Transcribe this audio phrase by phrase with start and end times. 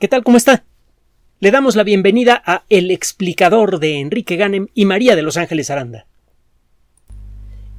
[0.00, 0.24] ¿Qué tal?
[0.24, 0.64] ¿Cómo está?
[1.38, 5.70] Le damos la bienvenida a El explicador de Enrique Ganem y María de Los Ángeles
[5.70, 6.06] Aranda.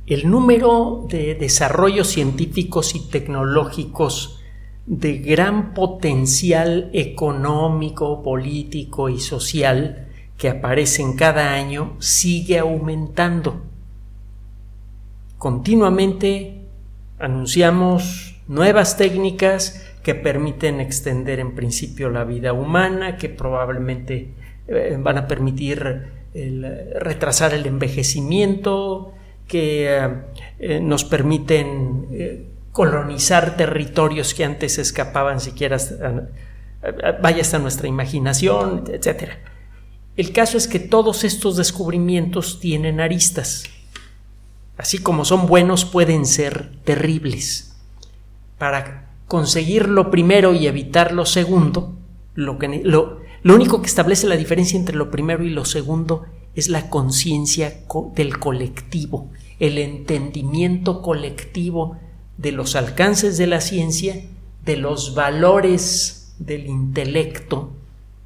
[0.07, 4.39] El número de desarrollos científicos y tecnológicos
[4.85, 10.07] de gran potencial económico, político y social
[10.37, 13.61] que aparecen cada año sigue aumentando.
[15.37, 16.61] Continuamente
[17.19, 24.27] anunciamos nuevas técnicas que permiten extender en principio la vida humana, que probablemente
[24.67, 26.13] eh, van a permitir
[26.99, 29.15] retrasar el envejecimiento,
[29.47, 30.11] que
[30.59, 35.77] eh, nos permiten eh, colonizar territorios que antes escapaban siquiera
[37.19, 39.31] vaya hasta nuestra imaginación, etc.
[40.17, 43.63] El caso es que todos estos descubrimientos tienen aristas.
[44.77, 47.75] Así como son buenos, pueden ser terribles.
[48.59, 51.93] Para conseguir lo primero y evitar lo segundo,
[52.35, 56.25] lo, que, lo, lo único que establece la diferencia entre lo primero y lo segundo
[56.55, 57.81] es la conciencia
[58.15, 61.97] del colectivo, el entendimiento colectivo
[62.37, 64.23] de los alcances de la ciencia,
[64.63, 67.71] de los valores del intelecto,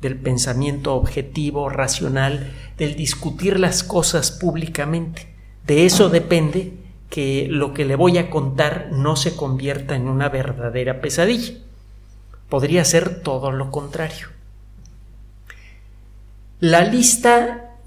[0.02, 5.28] del pensamiento objetivo, racional, del discutir las cosas públicamente.
[5.68, 6.74] De eso depende
[7.10, 11.56] que lo que le voy a contar no se convierta en una verdadera pesadilla.
[12.50, 14.28] Podría ser todo lo contrario.
[16.60, 17.78] La lista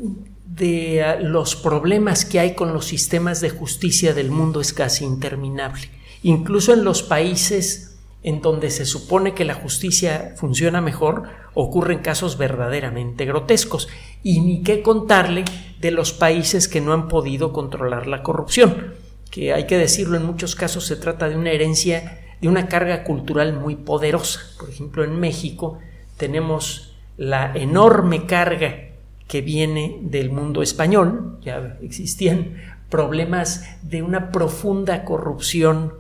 [0.46, 5.04] de ah, los problemas que hay con los sistemas de justicia del mundo es casi
[5.04, 5.88] interminable.
[6.22, 12.38] Incluso en los países en donde se supone que la justicia funciona mejor, ocurren casos
[12.38, 13.88] verdaderamente grotescos.
[14.22, 15.44] Y ni qué contarle
[15.80, 19.01] de los países que no han podido controlar la corrupción
[19.32, 23.02] que hay que decirlo, en muchos casos se trata de una herencia, de una carga
[23.02, 24.40] cultural muy poderosa.
[24.58, 25.78] Por ejemplo, en México
[26.18, 28.90] tenemos la enorme carga
[29.26, 32.56] que viene del mundo español, ya existían
[32.90, 35.94] problemas de una profunda corrupción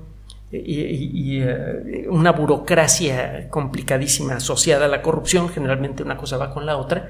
[0.50, 6.76] y, eh, una burocracia complicadísima asociada a la corrupción, generalmente una cosa va con la
[6.76, 7.08] otra,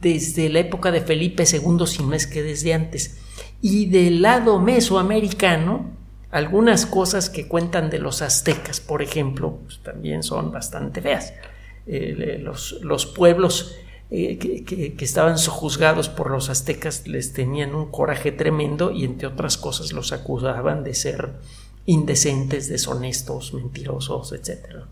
[0.00, 3.18] desde la época de Felipe II, sin más que desde antes.
[3.62, 5.90] Y del lado mesoamericano,
[6.30, 11.32] algunas cosas que cuentan de los aztecas, por ejemplo, pues, también son bastante feas.
[11.86, 13.76] Eh, los, pueblos
[14.10, 19.56] eh, que, estaban sojuzgados por los aztecas les tenían un coraje tremendo y entre otras
[19.56, 21.34] cosas los acusaban de ser
[21.86, 24.84] indecentes, deshonestos, mentirosos, etc.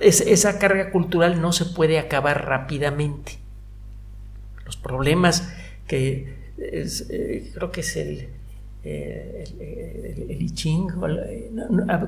[0.00, 3.38] esa carga cultural no se puede acabar rápidamente.
[4.68, 5.50] Los problemas
[5.86, 8.28] que eh, creo que es el,
[8.84, 9.44] eh,
[10.28, 10.88] el, I Ching,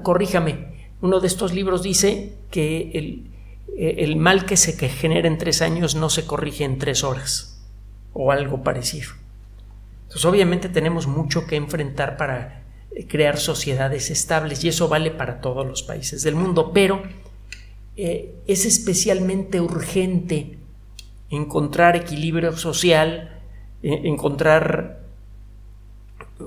[0.02, 0.66] corríjame,
[1.00, 3.30] uno de estos libros dice que el,
[3.78, 7.64] el mal que se genera en tres años no se corrige en tres horas
[8.12, 9.08] o algo parecido.
[10.02, 15.40] Entonces obviamente tenemos mucho que enfrentar para eh, crear sociedades estables y eso vale para
[15.40, 17.02] todos los países del mundo, pero
[17.96, 20.58] es especialmente urgente
[21.30, 23.40] encontrar equilibrio social,
[23.82, 25.00] eh, encontrar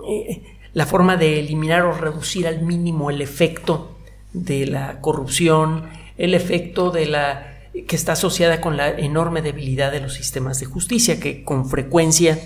[0.07, 3.97] eh, la forma de eliminar o reducir al mínimo el efecto
[4.33, 7.49] de la corrupción, el efecto de la
[7.87, 12.39] que está asociada con la enorme debilidad de los sistemas de justicia, que con frecuencia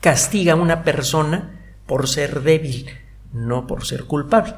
[0.00, 2.88] castiga a una persona por ser débil,
[3.32, 4.54] no por ser culpable.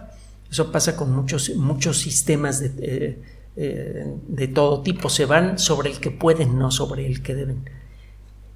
[0.50, 3.22] Eso pasa con muchos, muchos sistemas de, eh,
[3.58, 7.68] de todo tipo, se van sobre el que pueden, no sobre el que deben.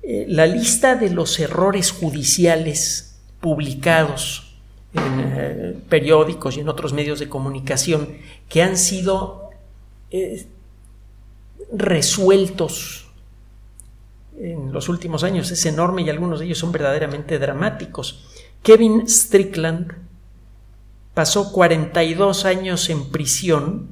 [0.02, 4.56] Eh, la lista de los errores judiciales publicados
[4.94, 8.08] en eh, periódicos y en otros medios de comunicación
[8.48, 9.50] que han sido
[10.10, 10.44] eh,
[11.72, 13.06] resueltos
[14.36, 18.26] en los últimos años es enorme y algunos de ellos son verdaderamente dramáticos.
[18.64, 19.94] Kevin Strickland
[21.14, 23.91] pasó 42 años en prisión,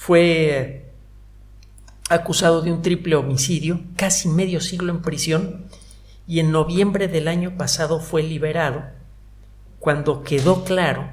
[0.00, 0.86] fue
[2.08, 5.66] acusado de un triple homicidio, casi medio siglo en prisión,
[6.26, 8.84] y en noviembre del año pasado fue liberado
[9.78, 11.10] cuando quedó claro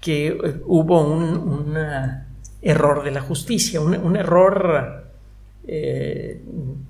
[0.00, 1.78] que eh, hubo un,
[2.62, 5.04] error de la justicia, un, error
[5.68, 6.42] eh,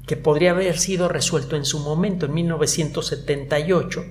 [0.06, 4.04] que podría haber sido resuelto en su momento, en 1978.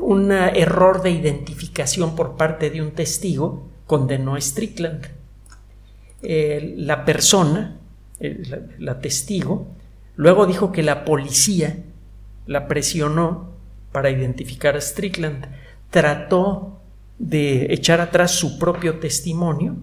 [0.00, 5.20] Un error de identificación por parte de un testigo condenó a Strickland
[6.22, 7.78] la persona,
[8.78, 9.68] la, testigo,
[10.16, 11.78] luego dijo que la policía
[12.46, 13.52] la presionó
[13.92, 15.46] para identificar a Strickland.
[15.90, 16.80] Trató
[17.18, 19.76] de echar atrás su propio testimonio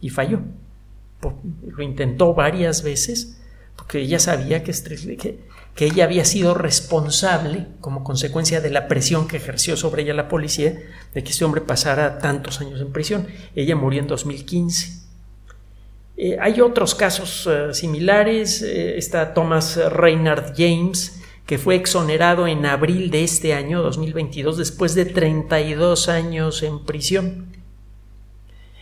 [0.00, 0.40] y falló.
[1.66, 3.38] Lo intentó varias veces
[3.76, 5.44] porque ella sabía que, que,
[5.78, 10.78] ella había sido responsable como consecuencia de la presión que ejerció sobre ella la policía
[11.14, 13.26] de que este hombre pasara tantos años en prisión.
[13.54, 15.02] Ella murió en 2015.
[16.16, 18.62] Eh, hay otros casos eh, similares.
[18.62, 24.94] Eh, está Thomas Reynard James, que fue exonerado en abril de este año 2022 después
[24.94, 27.46] de 32 años en prisión.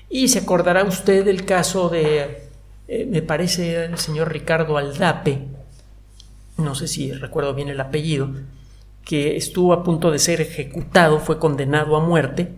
[0.09, 2.49] Y se acordará usted del caso de,
[3.07, 5.47] me parece, el señor Ricardo Aldape,
[6.57, 8.31] no sé si recuerdo bien el apellido,
[9.05, 12.53] que estuvo a punto de ser ejecutado, fue condenado a muerte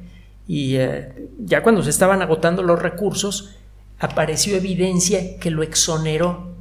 [0.47, 3.57] y eh, ya cuando se estaban agotando los recursos,
[3.99, 6.53] apareció evidencia que lo exoneró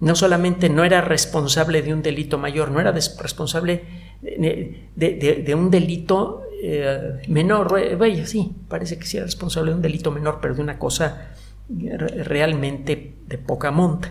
[0.00, 3.84] no solamente no era responsable de un delito mayor, no era responsable
[4.22, 10.10] de, un delito eh, menor, vaya, sí, parece que sí era responsable de un delito
[10.10, 11.32] menor, pero de una cosa
[11.68, 14.10] realmente de poca monta.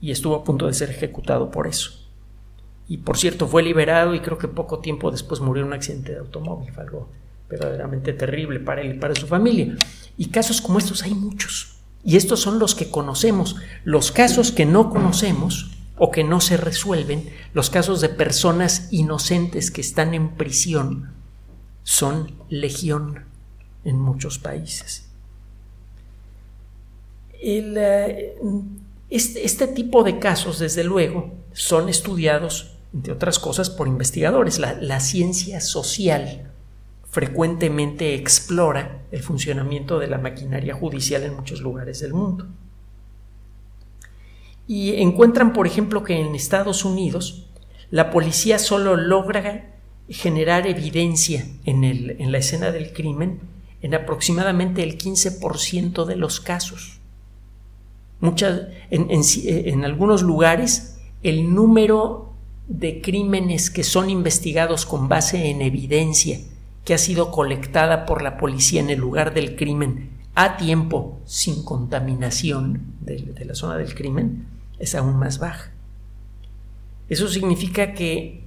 [0.00, 2.08] Y estuvo a punto de ser ejecutado por eso.
[2.88, 6.12] Y por cierto, fue liberado y creo que poco tiempo después murió en un accidente
[6.12, 7.08] de automóvil, fue algo
[7.48, 9.76] verdaderamente terrible para él y para su familia.
[10.16, 11.76] Y casos como estos hay muchos.
[12.04, 13.56] Y estos son los que conocemos.
[13.84, 19.70] Los casos que no conocemos o que no se resuelven, los casos de personas inocentes
[19.70, 21.12] que están en prisión,
[21.82, 23.24] son legión
[23.84, 25.08] en muchos países.
[27.40, 28.36] Eh,
[29.10, 34.58] este, este, tipo de casos, desde luego, son estudiados, entre otras cosas, por investigadores.
[34.58, 36.50] la ciencia social
[37.10, 42.46] frecuentemente explora el funcionamiento de la maquinaria judicial en muchos lugares del mundo.
[44.66, 47.48] Y encuentran, por ejemplo, que en Estados Unidos
[47.90, 49.74] la policía solo logra
[50.08, 53.40] generar evidencia en, en la escena del crimen
[53.80, 56.97] en aproximadamente el 15% de los casos.
[58.20, 62.32] Muchas, en algunos lugares el número
[62.68, 66.38] de crímenes que son investigados con base en evidencia
[66.84, 71.64] que ha sido colectada por la policía en el lugar del crimen a tiempo sin
[71.64, 74.46] contaminación de, la zona del crimen
[74.78, 75.72] es aún más baja.
[77.08, 78.44] Eso significa que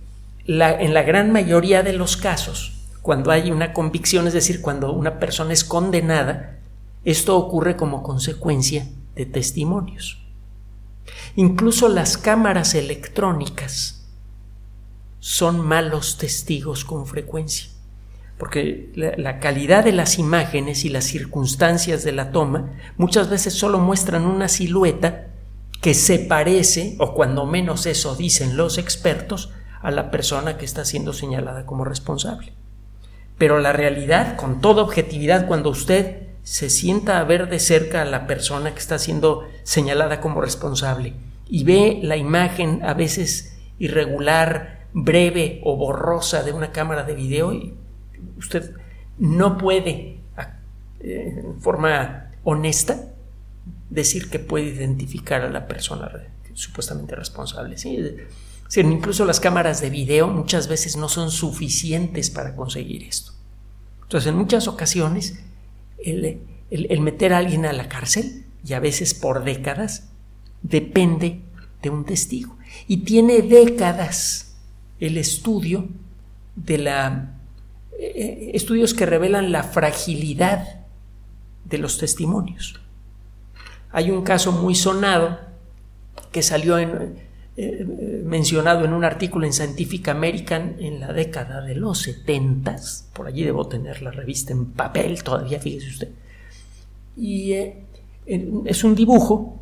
[0.47, 5.19] en la gran mayoría de los casos, cuando hay una convicción, es decir, cuando una
[5.19, 6.59] persona es condenada,
[7.03, 8.87] esto ocurre como consecuencia
[9.25, 10.23] testimonios.
[11.35, 14.07] Incluso las cámaras electrónicas
[15.19, 17.71] son malos testigos con frecuencia
[18.41, 23.77] porque la, calidad de las imágenes y las circunstancias de la toma muchas veces solo
[23.77, 25.27] muestran una silueta
[25.79, 29.51] que se parece, o cuando menos eso dicen los expertos,
[29.83, 32.53] a la persona que está siendo señalada como responsable.
[33.37, 38.05] Pero la realidad, con toda objetividad, cuando usted se sienta a ver de cerca a
[38.05, 41.13] la persona que está siendo señalada como responsable
[41.47, 47.53] y ve la imagen a veces irregular, breve o borrosa de una cámara de video,
[48.37, 48.73] usted
[49.17, 50.19] no puede
[50.99, 53.11] eh, en forma honesta
[53.89, 56.11] decir que puede identificar a la persona
[56.53, 57.77] supuestamente responsable.
[57.77, 57.97] ¿sí?
[58.77, 63.33] incluso las cámaras de video muchas veces no son suficientes para conseguir esto.
[64.03, 65.39] Entonces, en muchas ocasiones,
[66.03, 70.09] el, el meter a alguien a la cárcel, y a veces por décadas,
[70.61, 71.41] depende
[71.81, 72.57] de un testigo.
[72.87, 74.55] Y tiene décadas
[74.99, 75.87] el estudio
[76.55, 77.37] de la
[78.03, 80.85] eh, estudios que revelan la fragilidad
[81.65, 82.79] de los testimonios.
[83.91, 85.39] Hay un caso muy sonado
[86.31, 87.19] que salió en,
[87.57, 87.85] eh,
[88.25, 92.77] mencionado en un artículo en Scientific American en la década de los 70,
[93.11, 96.09] por allí debo tener la revista en papel todavía, fíjese usted.
[97.17, 97.83] Y eh,
[98.65, 99.59] es un dibujo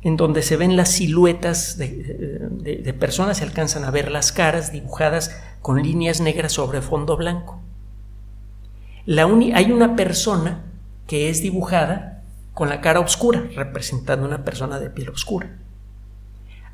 [0.00, 5.38] en donde se ven las siluetas de, personas, se alcanzan a ver las caras dibujadas
[5.60, 7.60] con líneas negras sobre fondo blanco.
[9.06, 10.64] hay una persona
[11.06, 12.22] que es dibujada
[12.54, 15.58] con la cara oscura, representando una persona de piel oscura.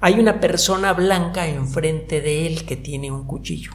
[0.01, 3.73] Hay una persona blanca enfrente de él que tiene un cuchillo.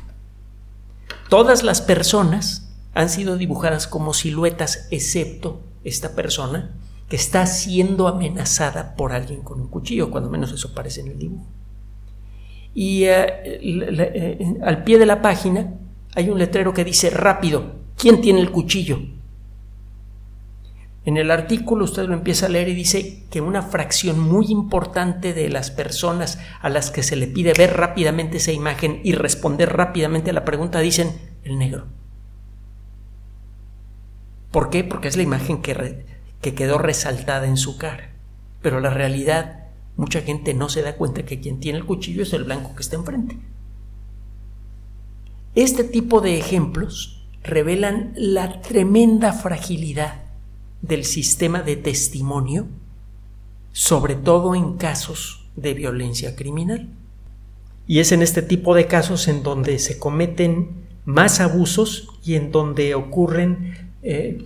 [1.30, 6.76] Todas las personas han sido dibujadas como siluetas, excepto esta persona
[7.10, 11.20] que está siendo amenazada por alguien con un cuchillo, cuando menos eso parece en el
[11.20, 11.46] dibujo.
[12.74, 15.74] Y eh, eh, al pie de la página
[16.16, 19.00] hay un letrero que dice rápido, ¿quién tiene el cuchillo?
[21.06, 25.34] En el artículo usted lo empieza a leer y dice que una fracción muy importante
[25.34, 29.78] de las personas a las que se le pide ver rápidamente esa imagen y responder
[29.78, 31.12] rápidamente a la pregunta dicen
[31.44, 31.86] el negro.
[34.50, 34.84] ¿Por qué?
[34.84, 36.06] Porque es la imagen que,
[36.42, 38.10] que quedó resaltada en su cara.
[38.64, 39.66] Pero la realidad,
[39.98, 42.82] mucha gente no se da cuenta que quien tiene el cuchillo es el blanco que
[42.82, 43.38] está enfrente.
[45.54, 50.25] Este tipo de ejemplos revelan la tremenda fragilidad
[50.88, 52.68] del sistema de testimonio,
[53.72, 56.90] sobre todo en casos de violencia criminal.
[57.88, 62.52] Y es en este tipo de casos en donde se cometen más abusos y en
[62.52, 64.38] donde ocurren eh,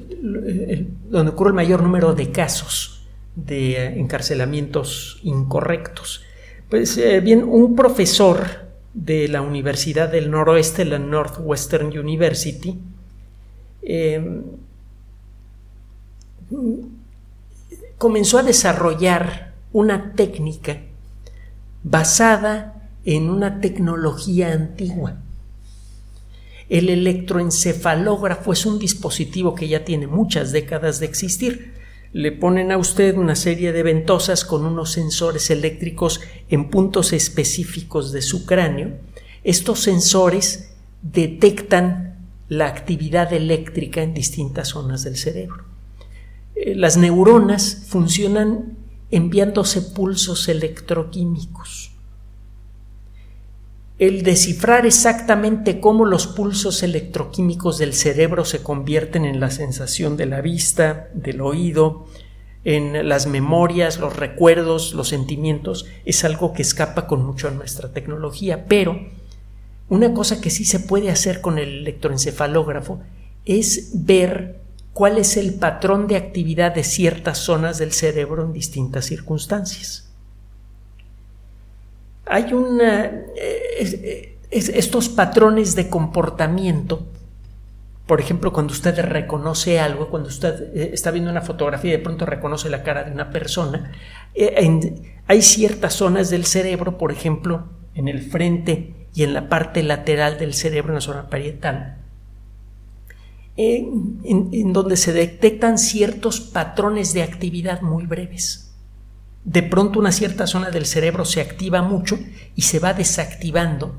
[1.09, 3.05] donde ocurre el mayor número de casos
[3.35, 6.23] de eh, encarcelamientos incorrectos.
[6.69, 12.79] Pues eh, bien, un profesor de la Universidad del Noroeste, la Northwestern University,
[17.97, 20.81] comenzó a desarrollar una técnica
[21.83, 25.17] basada en una tecnología antigua.
[26.69, 31.73] El electroencefalógrafo es un dispositivo que ya tiene muchas décadas de existir.
[32.13, 38.11] Le ponen a usted una serie de ventosas con unos sensores eléctricos en puntos específicos
[38.11, 38.97] de su cráneo.
[39.43, 45.68] Estos sensores detectan la actividad eléctrica en distintas zonas del cerebro.
[46.59, 48.77] Eh, las neuronas funcionan
[49.11, 51.91] enviándose pulsos electroquímicos.
[53.97, 60.25] El descifrar exactamente cómo los pulsos electroquímicos del cerebro se convierten en la sensación de
[60.25, 62.07] la vista, del oído,
[62.65, 67.93] en las memorias, los recuerdos, los sentimientos, es algo que escapa con mucho a nuestra
[67.93, 68.99] tecnología, pero
[69.87, 72.99] una cosa que sí se puede hacer con el electroencefalógrafo
[73.45, 79.05] es ver cuál es el patrón de actividad de ciertas zonas del cerebro en distintas
[79.05, 80.09] circunstancias.
[82.25, 83.05] Hay una...
[83.35, 87.05] Eh, estos patrones de comportamiento,
[88.07, 92.03] por ejemplo, cuando usted reconoce algo, cuando usted eh, está viendo una fotografía y de
[92.03, 93.91] pronto reconoce la cara de una persona,
[94.33, 99.83] eh, hay ciertas zonas del cerebro, por ejemplo, en el frente y en la parte
[99.83, 101.98] lateral del cerebro, en la zona parietal,
[103.61, 108.71] en, donde se detectan ciertos patrones de actividad muy breves.
[109.43, 112.17] De pronto una cierta zona del cerebro se activa mucho
[112.55, 113.95] y se va desactivando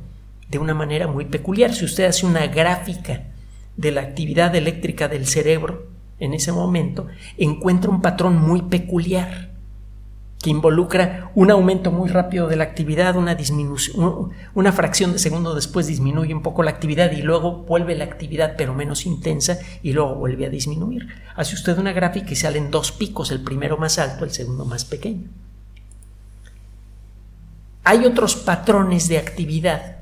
[0.48, 1.74] de una manera muy peculiar.
[1.74, 3.24] Si usted hace una gráfica
[3.76, 5.88] de la actividad eléctrica del cerebro
[6.18, 9.50] en ese momento, encuentra un patrón muy peculiar
[10.42, 15.54] que involucra un aumento muy rápido de la actividad, una disminución, una fracción de segundo
[15.54, 19.92] después disminuye un poco la actividad y luego vuelve la actividad pero menos intensa y
[19.92, 21.08] luego vuelve a disminuir.
[21.36, 24.86] Hace usted una gráfica y salen dos picos, el primero más alto, el segundo más
[24.86, 25.28] pequeño.
[27.84, 29.98] Hay otros patrones de actividad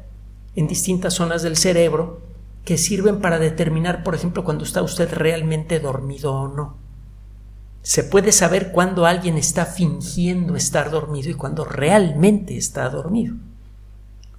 [0.54, 2.20] en distintas zonas del cerebro
[2.64, 6.87] que sirven para determinar, por ejemplo, cuando está usted realmente dormido o no
[7.82, 13.36] se puede saber cuándo alguien está fingiendo estar dormido y cuándo realmente está dormido.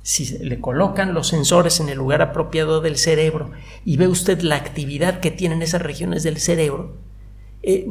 [0.02, 3.52] Si le colocan los sensores en el lugar apropiado del cerebro
[3.86, 6.98] y ve usted la actividad que tienen esas regiones del cerebro,
[7.64, 7.88] eh,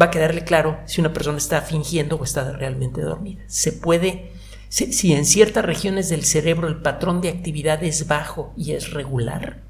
[0.00, 3.42] va a quedarle claro si una persona está fingiendo o está realmente dormida.
[3.46, 4.32] Se puede,
[4.68, 9.62] si en ciertas regiones del cerebro el patrón de actividad es bajo y es regular,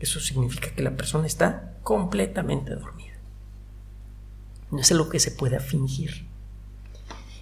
[0.00, 3.09] eso significa que la persona está completamente dormida
[4.70, 6.26] no es algo que se pueda fingir.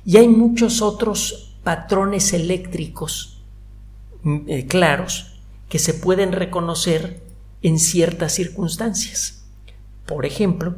[0.04, 3.42] Y hay muchos otros patrones eléctricos
[4.22, 7.22] mm, eh, claros que se pueden reconocer
[7.62, 9.44] en ciertas circunstancias.
[10.06, 10.76] Por ejemplo,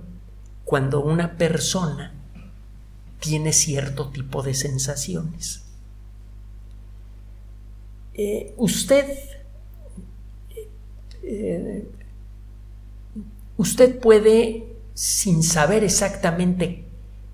[0.65, 2.13] cuando una persona
[3.21, 5.63] tiene cierto tipo de sensaciones.
[8.15, 9.07] Eh, usted
[11.23, 11.87] eh,
[13.57, 14.70] usted puede
[15.01, 16.85] sin saber exactamente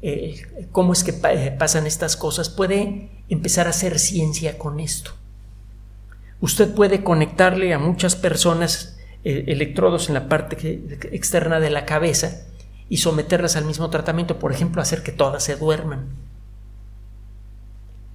[0.01, 5.11] eh, cómo es que eh, pasan estas cosas, puede empezar a hacer ciencia con esto.
[6.41, 10.81] Usted puede conectarle a muchas personas eh, electrodos en la parte
[11.11, 12.47] externa de la cabeza
[12.89, 16.07] y someterlas al mismo tratamiento, por ejemplo, hacer que todas se duerman.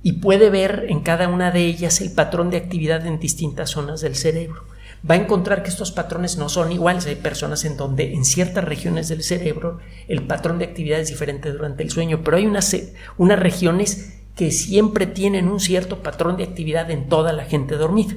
[0.01, 3.99] Y puede ver en cada una de ellas el patrón de actividad en distintas zonas
[3.99, 4.70] del cerebro
[5.09, 7.05] va a encontrar que estos patrones no son iguales.
[7.05, 11.51] Hay personas en donde en ciertas regiones del cerebro el patrón de actividad es diferente
[11.51, 12.75] durante el sueño, pero hay unas,
[13.17, 18.15] unas regiones que siempre tienen un cierto patrón de actividad en toda la gente dormida.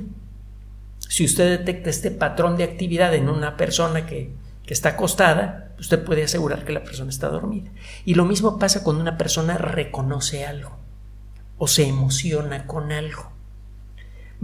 [1.01, 4.33] Si usted detecta este patrón de actividad en una persona que,
[4.65, 7.71] que está acostada, usted puede asegurar que la persona está dormida.
[8.05, 10.79] Y lo mismo pasa cuando una persona reconoce algo
[11.59, 13.34] o se emociona con algo.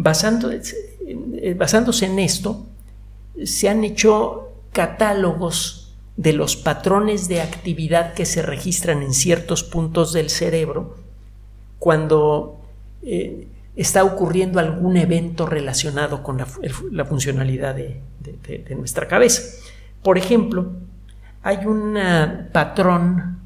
[0.04, 2.66] Eh, basándose en esto,
[3.44, 10.12] se han hecho catálogos de los patrones de actividad que se registran en ciertos puntos
[10.12, 10.96] del cerebro
[11.78, 12.60] cuando
[13.02, 18.02] eh, está ocurriendo algún evento relacionado con la, funcionalidad de,
[18.76, 19.42] nuestra cabeza.
[20.02, 20.72] Por ejemplo,
[21.42, 21.96] hay un
[22.52, 23.38] patrón,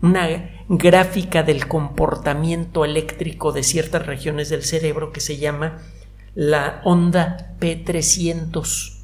[0.00, 5.78] una gráfica del comportamiento eléctrico de ciertas regiones del cerebro que se llama
[6.34, 8.98] la onda P300.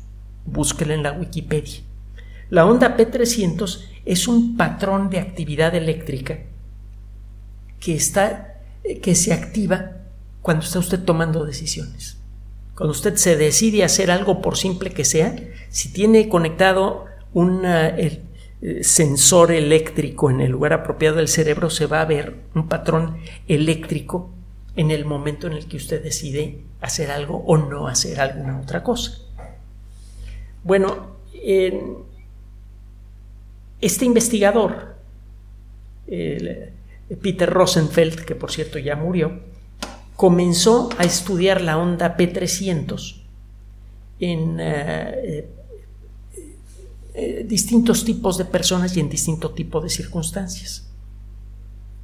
[0.47, 1.81] Búsquela en la Wikipedia.
[2.51, 6.39] La onda P300 es un patrón de actividad eléctrica
[7.79, 8.63] que, está,
[9.03, 9.99] que se activa
[10.41, 12.17] cuando está usted tomando decisiones.
[12.75, 15.37] Cuando usted se decide hacer algo por simple que sea,
[15.69, 17.05] si tiene conectado
[17.35, 18.23] un eh,
[18.83, 24.31] sensor eléctrico en el lugar apropiado del cerebro, se va a ver un patrón eléctrico
[24.77, 28.83] en el momento en el que usted decide hacer algo o no hacer alguna otra
[28.83, 29.19] cosa.
[30.65, 31.17] Bueno,
[33.81, 34.97] este investigador,
[36.07, 39.41] Peter Rosenfeld, que por cierto ya murió,
[40.19, 43.23] comenzó a estudiar la onda P300
[44.19, 45.49] en eh, eh,
[47.15, 50.91] eh, distintos tipos de personas y en distinto tipo de circunstancias.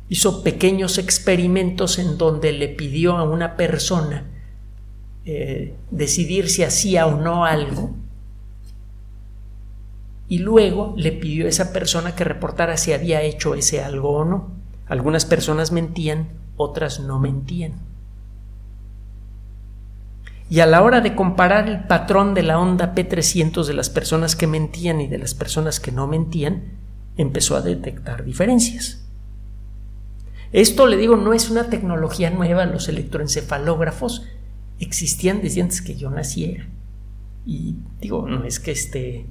[0.08, 4.30] Hizo pequeños experimentos en donde le pidió a una persona
[5.90, 7.90] decidir si hacía o no algo
[10.28, 14.24] y luego le pidió a esa persona que reportara si había hecho ese algo o
[14.24, 14.50] no.
[14.86, 17.72] Algunas personas mentían, otras no mentían
[20.50, 24.36] y a la hora de comparar el patrón de la onda P300 de las personas
[24.36, 26.64] que mentían y de las personas que no mentían,
[27.16, 29.04] empezó a detectar diferencias.
[30.52, 34.26] Esto, le digo, no es una tecnología nueva, los electroencefalógrafos
[34.80, 36.66] existían desde antes que yo naciera.
[37.46, 39.26] Y digo, no es que esté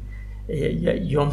[0.48, 1.30] eh, yo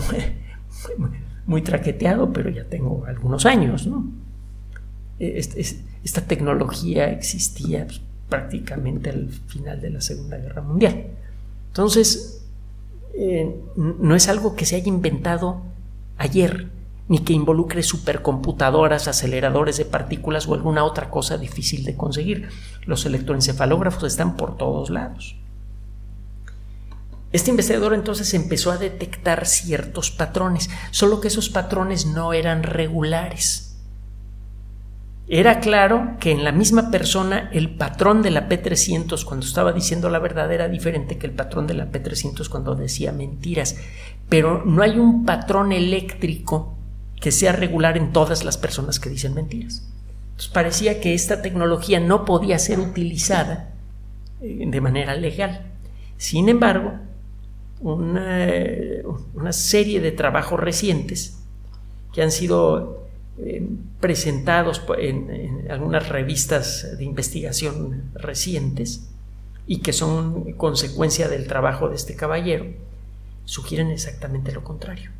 [1.46, 4.20] muy, traqueteado, pero ya tengo algunos años, ¿no?
[5.18, 11.08] esta tecnología existía pues, prácticamente al final de la Segunda Guerra Mundial.
[11.68, 12.42] Entonces,
[13.14, 15.62] eh, no es algo que se haya inventado
[16.16, 16.68] ayer,
[17.10, 22.50] ni que involucre supercomputadoras, aceleradores de partículas o alguna otra cosa difícil de conseguir.
[22.86, 25.34] Los electroencefalógrafos están por todos lados.
[27.32, 33.76] Este investigador entonces empezó a detectar ciertos patrones, solo que esos patrones no eran regulares.
[35.26, 40.10] Era claro que en la misma persona el patrón de la P300 cuando estaba diciendo
[40.10, 43.76] la verdad era diferente que el patrón de la P300 cuando decía mentiras,
[44.28, 46.76] pero no hay un patrón eléctrico
[47.20, 49.86] que sea regular en todas las personas que dicen mentiras.
[50.52, 53.74] Parecía que esta tecnología no podía ser utilizada
[54.40, 55.66] eh, de manera legal.
[56.16, 56.94] Sin embargo,
[57.80, 58.48] una,
[59.34, 61.38] una serie de trabajos recientes
[62.12, 63.06] que han sido
[63.38, 63.66] eh,
[64.00, 69.08] presentados en, algunas revistas de investigación recientes
[69.66, 72.66] y que son consecuencia del trabajo de este caballero,
[73.44, 75.10] sugieren exactamente lo contrario.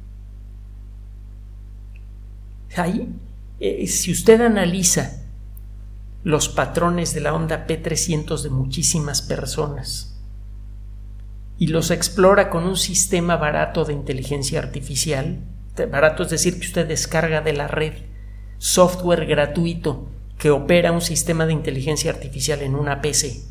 [2.77, 5.23] Eh, si usted analiza
[6.23, 10.19] los patrones de la onda P300 de muchísimas personas
[11.59, 15.41] y los explora con un sistema barato de inteligencia artificial,
[15.91, 17.95] barato es decir que usted descarga de la red
[18.59, 23.50] software gratuito que opera un sistema de inteligencia artificial en una PC.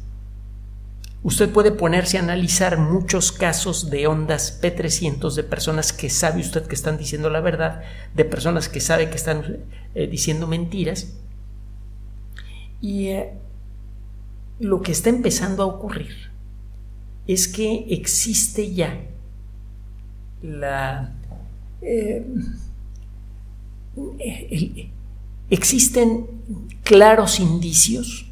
[1.21, 6.65] Usted puede ponerse a analizar muchos casos de ondas P300 de personas que sabe usted
[6.65, 7.81] que están diciendo la verdad,
[8.15, 9.57] de personas que sabe que están
[9.95, 11.13] eh, diciendo mentiras.
[12.79, 13.33] Y eh,
[14.59, 16.31] lo que está empezando a ocurrir
[17.27, 19.01] es que existe ya
[20.41, 21.13] la...
[21.81, 22.25] Eh,
[25.49, 26.27] existen
[26.83, 28.28] claros indicios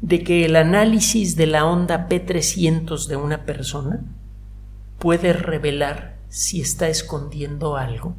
[0.00, 4.00] de que el análisis de la onda P300 de una persona
[4.98, 8.14] puede revelar si está escondiendo algo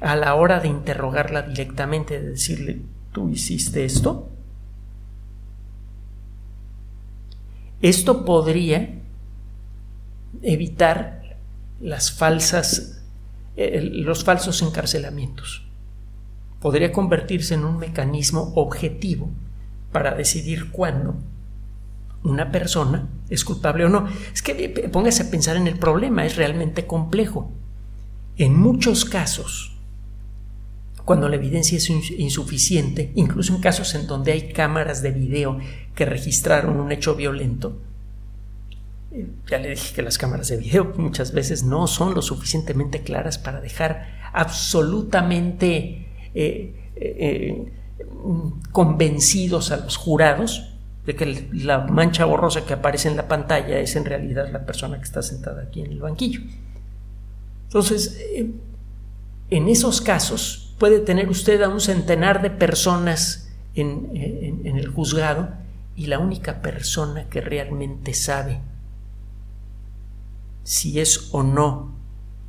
[0.00, 4.28] a la hora de interrogarla directamente, de decirle, ¿tú hiciste esto?
[7.80, 8.98] Esto podría
[10.42, 11.36] evitar
[11.80, 13.02] las falsas,
[13.56, 15.62] eh, los falsos encarcelamientos
[16.62, 19.28] podría convertirse en un mecanismo objetivo
[19.92, 21.14] para decidir cuándo
[22.24, 24.08] una persona es culpable o no.
[24.32, 27.50] Es que eh, póngase a pensar en el problema, es realmente complejo.
[28.36, 29.76] En muchos casos,
[31.04, 35.58] cuando la evidencia es insuficiente, incluso en casos en donde hay cámaras de video
[35.94, 37.78] que registraron un hecho violento,
[39.10, 43.02] eh, ya le dije que las cámaras de video muchas veces no son lo suficientemente
[43.02, 47.72] claras para dejar absolutamente eh,
[48.70, 50.68] convencidos a los jurados
[51.06, 54.98] de que la mancha borrosa que aparece en la pantalla es en realidad la persona
[54.98, 56.40] que está sentada aquí en el banquillo.
[57.64, 58.18] Entonces,
[59.50, 65.50] en esos casos puede tener usted a un centenar de personas en, el juzgado
[65.96, 68.60] y la única persona que realmente sabe
[70.64, 71.94] si es o no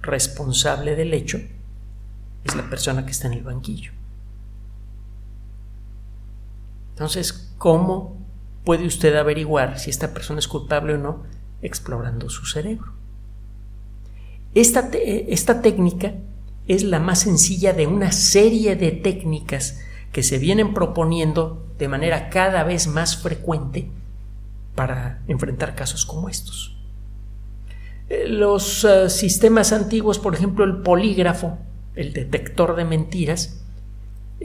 [0.02, 1.40] responsable del hecho
[2.44, 3.92] es la persona que está en el banquillo.
[6.94, 8.18] Entonces, ¿cómo
[8.64, 11.24] puede usted averiguar si esta persona es culpable o no
[11.62, 12.94] explorando su cerebro?
[14.54, 16.14] Esta, esta técnica
[16.68, 22.30] es la más sencilla de una serie de técnicas que se vienen proponiendo de manera
[22.30, 23.90] cada vez más frecuente
[24.76, 26.78] para enfrentar casos como estos.
[28.10, 31.58] Eh, los eh, sistemas antiguos, por ejemplo el polígrafo,
[31.96, 33.63] el detector de mentiras,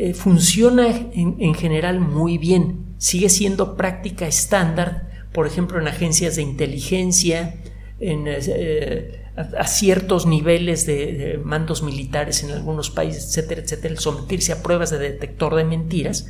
[0.00, 6.42] eh, funciona en, general muy bien, sigue siendo práctica estándar, por ejemplo en agencias de
[6.42, 7.56] inteligencia,
[7.98, 14.62] en a, ciertos niveles de, mandos militares en algunos países, etcétera, etcétera, el someterse a
[14.62, 16.28] pruebas de detector de mentiras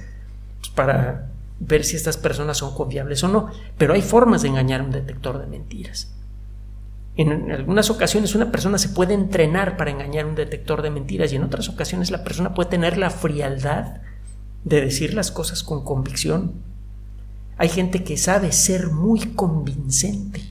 [0.60, 3.50] pues, para ver si estas personas son confiables o no.
[3.76, 6.14] Pero hay formas de engañar a un detector de mentiras.
[7.18, 11.36] En algunas ocasiones una persona se puede entrenar para engañar un detector de mentiras y
[11.36, 14.02] en otras ocasiones la persona puede tener la frialdad
[14.62, 16.52] de decir las cosas con convicción.
[17.56, 20.42] Hay gente que sabe ser muy convincente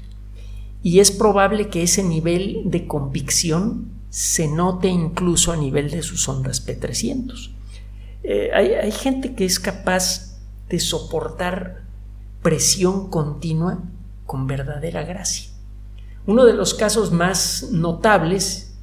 [0.83, 6.27] y es probable que ese nivel de convicción se note incluso a nivel de sus
[6.27, 7.51] ondas P300.
[8.23, 11.83] Eh, hay, gente que es capaz de soportar
[12.41, 13.83] presión continua
[14.25, 15.46] con verdadera gracia.
[16.27, 18.75] Uno de los casos más notables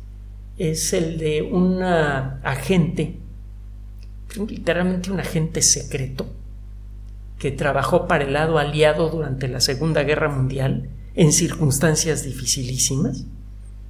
[0.56, 3.18] es el de un agente,
[4.48, 6.24] literalmente un agente secreto,
[7.38, 13.26] que trabajó para el lado aliado durante la Segunda Guerra Mundial en circunstancias dificilísimas,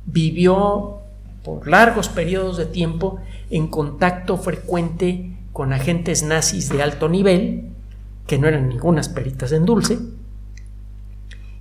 [0.05, 0.97] vivió
[1.45, 7.69] por largos periodos de tiempo en contacto frecuente con agentes nazis de alto nivel,
[8.27, 9.97] que no eran ningunas peritas en dulce,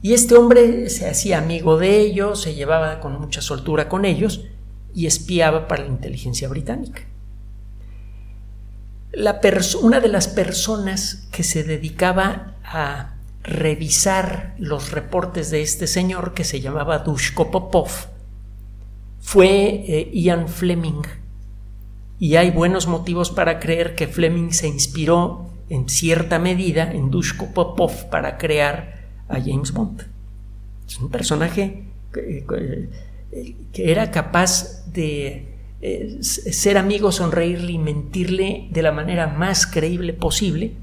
[0.03, 4.41] y este hombre se hacía amigo de ellos, se llevaba con mucha soltura con ellos
[4.93, 7.03] y espiaba para la inteligencia británica.
[9.81, 16.43] Una de las personas que se dedicaba a revisar los reportes de este señor que
[16.43, 17.87] se llamaba Dushko Popov
[19.21, 21.03] fue eh, Ian Fleming.
[22.19, 27.53] Y hay buenos motivos para creer que Fleming se inspiró en cierta medida en Dushko
[27.53, 29.02] Popov para crear
[29.33, 30.03] a James Bond.
[30.87, 32.89] Es un personaje que,
[33.73, 35.47] era capaz de
[35.81, 40.73] eh, ser amigo, sonreírle y mentirle de la manera más creíble posible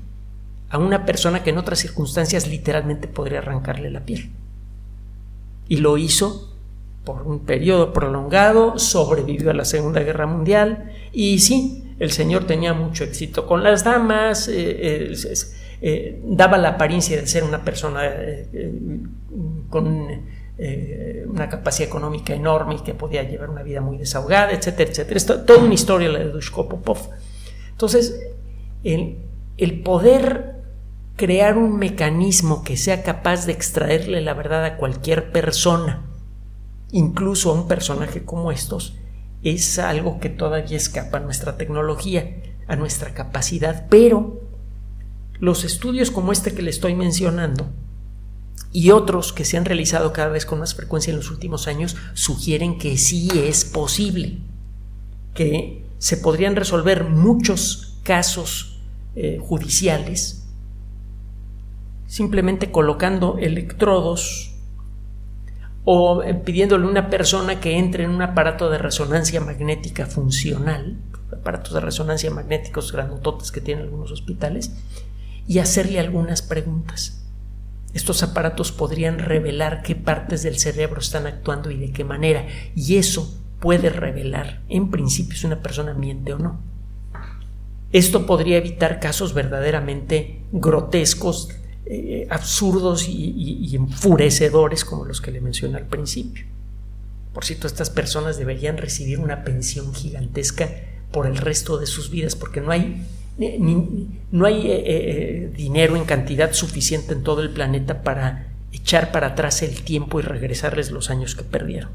[0.71, 4.31] a una persona que en otras circunstancias literalmente podría arrancarle la piel.
[5.69, 6.49] Y lo hizo
[7.05, 12.73] por un periodo prolongado, sobrevivió a la Segunda Guerra Mundial y sí, el señor tenía
[12.73, 15.15] mucho éxito con las damas, eh, eh,
[15.81, 18.11] eh, daba la apariencia de ser una persona
[19.69, 20.09] con
[21.27, 25.17] una capacidad económica enorme y que podía llevar una vida muy desahogada, etcétera, etcétera.
[25.17, 26.99] Es toda una historia la de Dushko Popov.
[27.71, 28.21] Entonces,
[28.85, 29.17] el,
[29.57, 30.61] el poder
[31.17, 36.07] crear un mecanismo que sea capaz de extraerle la verdad a cualquier persona,
[36.93, 38.97] incluso a un personaje como estos,
[39.43, 44.50] es algo que todavía escapa a nuestra tecnología, a nuestra capacidad, pero
[45.41, 47.69] los estudios como este que le estoy mencionando
[48.73, 51.97] y otros que se han realizado cada vez con más frecuencia en los últimos años
[52.15, 54.39] sugieren que sí es posible,
[55.35, 58.79] que se podrían resolver muchos casos
[59.17, 60.41] eh, judiciales
[62.11, 64.53] simplemente colocando electrodos
[65.85, 70.97] o eh, pidiéndole a una persona que entre en un aparato de resonancia magnética funcional,
[71.33, 74.73] aparatos de resonancia magnéticos grandototes que tienen algunos hospitales,
[75.51, 77.25] y hacerle algunas preguntas.
[77.93, 82.99] Estos aparatos podrían revelar qué partes del cerebro están actuando y de qué manera, y
[82.99, 86.61] eso puede revelar, en principio, si una persona miente o no.
[87.91, 91.49] Esto podría evitar casos verdaderamente grotescos
[91.85, 96.45] eh, absurdos y, enfurecedores como los que le mencioné al principio.
[97.35, 100.69] Por cierto, estas personas deberían recibir una pensión gigantesca
[101.11, 103.05] por el resto de sus vidas, porque no hay,
[103.39, 109.29] no hay eh, eh, dinero en cantidad suficiente en todo el planeta para echar para
[109.29, 111.91] atrás el tiempo y regresarles los años que perdieron.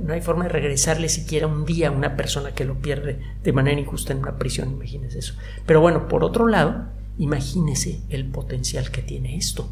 [0.00, 3.52] no hay forma de regresarle siquiera un día a una persona que lo pierde de
[3.52, 5.34] manera injusta en una prisión, imagínese eso.
[5.64, 6.86] Pero bueno, por otro lado,
[7.18, 9.70] imagínese el potencial que tiene esto.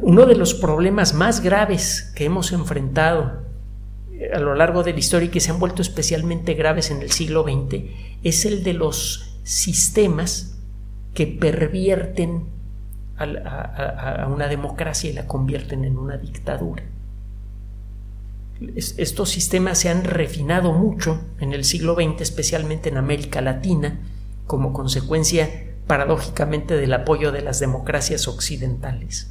[0.00, 3.45] Uno de los problemas más graves que hemos enfrentado eh,
[4.32, 7.10] a lo largo de la historia y que se han vuelto especialmente graves en el
[7.10, 7.84] siglo XX
[8.22, 10.58] es el de los sistemas
[11.14, 12.44] que pervierten
[13.18, 16.82] a, una democracia y la convierten en una dictadura.
[18.76, 24.00] estos sistemas se han refinado mucho en el siglo XX, especialmente en América Latina,
[24.46, 25.48] como consecuencia
[25.86, 29.30] paradójicamente del apoyo de las democracias occidentales,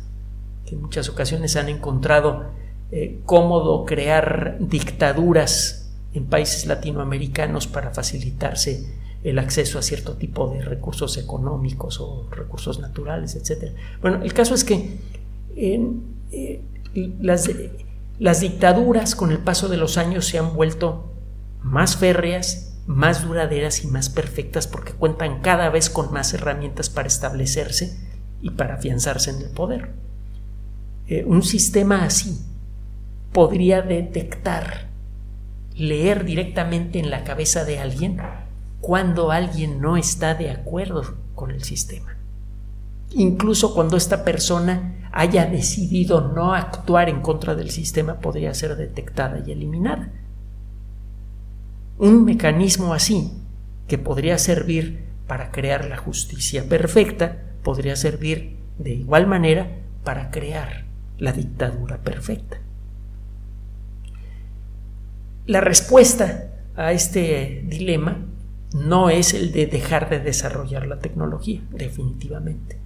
[0.66, 2.52] que en muchas ocasiones han encontrado
[2.92, 8.86] eh, cómodo crear dictaduras en países latinoamericanos para facilitarse
[9.24, 13.74] el acceso a cierto tipo de recursos económicos o recursos naturales, etc.
[14.02, 14.98] Bueno, el caso es que
[15.56, 16.62] eh,
[17.20, 17.50] las,
[18.20, 21.12] las dictaduras con el paso de los años se han vuelto
[21.64, 27.08] más férreas, más duraderas y más perfectas porque cuentan cada vez con más herramientas para
[27.08, 27.98] establecerse
[28.42, 29.90] y para afianzarse en el poder.
[31.08, 32.40] Eh, un sistema así
[33.36, 34.88] podría detectar,
[35.76, 38.18] leer directamente en la cabeza de alguien
[38.80, 42.16] cuando alguien no está de acuerdo con el sistema.
[43.12, 49.44] Incluso cuando esta persona haya decidido no actuar en contra del sistema, podría ser detectada
[49.46, 50.14] y eliminada.
[51.98, 53.34] Un mecanismo así,
[53.90, 60.86] que podría servir para crear la justicia perfecta, podría servir de igual manera para crear
[61.18, 62.60] la dictadura perfecta.
[65.48, 68.26] La respuesta a este dilema
[68.74, 72.80] no es el de dejar de desarrollar la tecnología, definitivamente,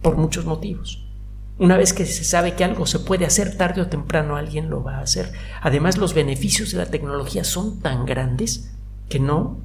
[0.00, 1.06] por muchos motivos.
[1.58, 4.82] Una vez que se sabe que algo se puede hacer tarde o temprano, alguien lo
[4.82, 5.32] va a hacer.
[5.60, 8.72] Además, los beneficios de la tecnología son tan grandes
[9.10, 9.58] que no,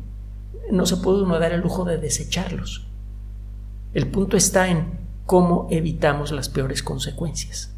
[0.69, 2.87] no se puede uno dar el lujo de desecharlos.
[3.93, 7.73] El punto está en cómo evitamos las peores consecuencias.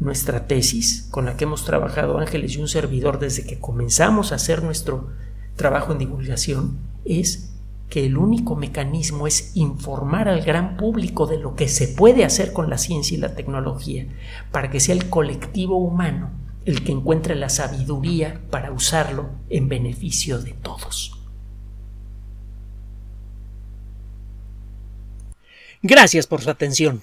[0.00, 4.36] Nuestra tesis, con la que hemos trabajado Ángeles y un servidor desde que comenzamos a
[4.36, 5.10] hacer nuestro
[5.56, 7.50] trabajo en divulgación es
[7.88, 12.52] que el único mecanismo es informar al gran público de lo que se puede hacer
[12.52, 14.06] con la ciencia y la tecnología,
[14.50, 16.30] para que sea el colectivo humano
[16.64, 21.18] el que encuentre la sabiduría para usarlo en beneficio de todos.
[25.82, 27.02] Gracias por su atención.